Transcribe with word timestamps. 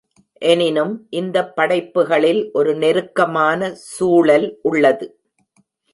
எனினும், 0.41 1.07
இந்தப் 1.09 1.55
படைப்புகளில் 1.55 2.49
ஒரு 2.53 2.75
நெருக்கமான 2.75 3.73
சூழல் 3.91 4.59
உள்ளது. 4.61 5.07